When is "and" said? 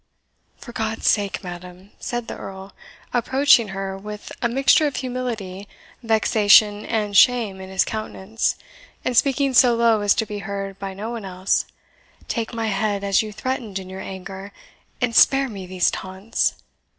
6.87-7.15, 9.05-9.15, 14.99-15.15